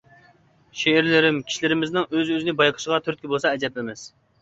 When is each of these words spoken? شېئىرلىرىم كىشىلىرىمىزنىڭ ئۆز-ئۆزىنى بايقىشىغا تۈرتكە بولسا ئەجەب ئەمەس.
شېئىرلىرىم 0.83 1.37
كىشىلىرىمىزنىڭ 1.51 2.09
ئۆز-ئۆزىنى 2.09 2.59
بايقىشىغا 2.65 3.03
تۈرتكە 3.07 3.35
بولسا 3.37 3.57
ئەجەب 3.57 3.83
ئەمەس. 3.83 4.13